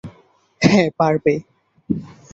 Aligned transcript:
হ্যাঁ, 0.61 0.89
পারবে। 0.97 1.33